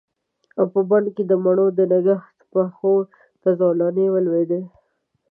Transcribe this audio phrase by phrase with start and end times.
[0.57, 2.95] او په بڼ کې د مڼو د نګهت پښو
[3.41, 4.61] ته زولنې ولویدې